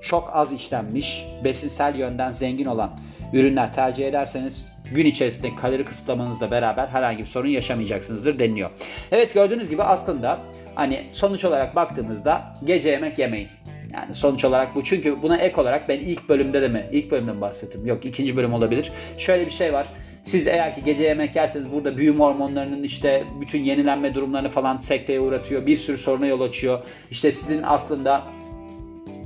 çok 0.00 0.30
az 0.32 0.52
işlenmiş, 0.52 1.26
besinsel 1.44 1.94
yönden 1.94 2.30
zengin 2.30 2.66
olan 2.66 2.98
ürünler 3.32 3.72
tercih 3.72 4.08
ederseniz 4.08 4.72
gün 4.90 5.06
içerisinde 5.06 5.54
kalori 5.54 5.84
kısıtlamanızla 5.84 6.50
beraber 6.50 6.86
herhangi 6.86 7.18
bir 7.18 7.26
sorun 7.26 7.48
yaşamayacaksınızdır 7.48 8.38
deniliyor. 8.38 8.70
Evet 9.12 9.34
gördüğünüz 9.34 9.68
gibi 9.68 9.82
aslında 9.82 10.38
hani 10.74 11.06
sonuç 11.10 11.44
olarak 11.44 11.76
baktığımızda 11.76 12.54
gece 12.64 12.88
yemek 12.88 13.18
yemeyin. 13.18 13.48
Yani 13.94 14.14
sonuç 14.14 14.44
olarak 14.44 14.74
bu. 14.74 14.84
Çünkü 14.84 15.22
buna 15.22 15.36
ek 15.36 15.60
olarak 15.60 15.88
ben 15.88 16.00
ilk 16.00 16.28
bölümde 16.28 16.62
de 16.62 16.68
mi? 16.68 16.88
İlk 16.92 17.10
bölümden 17.10 17.40
bahsettim. 17.40 17.86
Yok 17.86 18.04
ikinci 18.04 18.36
bölüm 18.36 18.54
olabilir. 18.54 18.92
Şöyle 19.18 19.46
bir 19.46 19.50
şey 19.50 19.72
var. 19.72 19.88
Siz 20.22 20.46
eğer 20.46 20.74
ki 20.74 20.84
gece 20.84 21.02
yemek 21.02 21.36
yerseniz 21.36 21.72
burada 21.72 21.96
büyüme 21.96 22.24
hormonlarının 22.24 22.82
işte 22.82 23.24
bütün 23.40 23.64
yenilenme 23.64 24.14
durumlarını 24.14 24.48
falan 24.48 24.78
sekteye 24.78 25.20
uğratıyor. 25.20 25.66
Bir 25.66 25.76
sürü 25.76 25.98
soruna 25.98 26.26
yol 26.26 26.40
açıyor. 26.40 26.78
İşte 27.10 27.32
sizin 27.32 27.62
aslında 27.62 28.24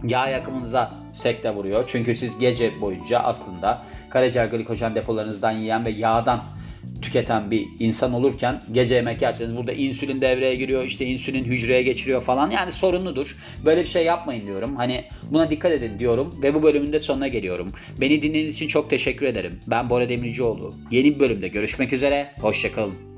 yağ 0.02 0.28
yakımınıza 0.28 0.92
sekte 1.12 1.54
vuruyor. 1.54 1.84
Çünkü 1.86 2.14
siz 2.14 2.38
gece 2.38 2.80
boyunca 2.80 3.18
aslında 3.18 3.82
karaciğer 4.10 4.46
glikojen 4.46 4.94
depolarınızdan 4.94 5.52
yiyen 5.52 5.84
ve 5.84 5.90
yağdan 5.90 6.42
tüketen 7.02 7.50
bir 7.50 7.66
insan 7.78 8.12
olurken 8.12 8.62
gece 8.72 8.94
yemek 8.94 9.22
yerseniz 9.22 9.56
burada 9.56 9.72
insülin 9.72 10.20
devreye 10.20 10.54
giriyor 10.54 10.84
işte 10.84 11.06
insülin 11.06 11.44
hücreye 11.44 11.82
geçiriyor 11.82 12.22
falan 12.22 12.50
yani 12.50 12.72
sorunludur. 12.72 13.36
Böyle 13.64 13.82
bir 13.82 13.88
şey 13.88 14.04
yapmayın 14.04 14.46
diyorum. 14.46 14.76
Hani 14.76 15.04
buna 15.30 15.50
dikkat 15.50 15.72
edin 15.72 15.98
diyorum 15.98 16.34
ve 16.42 16.54
bu 16.54 16.62
bölümün 16.62 16.92
de 16.92 17.00
sonuna 17.00 17.28
geliyorum. 17.28 17.72
Beni 18.00 18.22
dinlediğiniz 18.22 18.54
için 18.54 18.68
çok 18.68 18.90
teşekkür 18.90 19.26
ederim. 19.26 19.60
Ben 19.66 19.90
Bora 19.90 20.08
Demircioğlu. 20.08 20.74
Yeni 20.90 21.14
bir 21.14 21.20
bölümde 21.20 21.48
görüşmek 21.48 21.92
üzere. 21.92 22.32
Hoşçakalın. 22.40 23.15